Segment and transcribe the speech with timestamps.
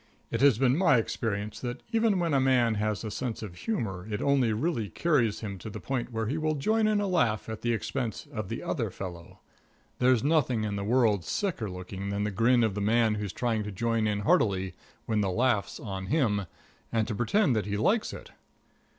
[0.31, 4.07] It has been my experience that, even when a man has a sense of humor,
[4.09, 7.47] it only really carries him to the point where he will join in a laugh
[7.47, 9.41] at the expense of the other fellow.
[9.99, 13.61] There's nothing in the world sicker looking than the grin of the man who's trying
[13.63, 14.73] to join in heartily
[15.05, 16.47] when the laugh's on him,
[16.91, 18.31] and to pretend that he likes it.